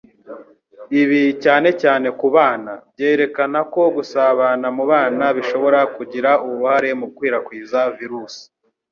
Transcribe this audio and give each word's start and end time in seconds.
Ibi 1.01 1.21
cyane 1.43 1.69
cyane 1.81 2.07
kubana, 2.19 2.73
byerekana 2.93 3.59
ko 3.73 3.81
gusabana 3.95 4.67
mubana 4.77 5.25
bishobora 5.37 5.79
kugira 5.95 6.31
uruhare 6.45 6.89
mugukwirakwiza 6.99 7.79
virusi 7.97 8.41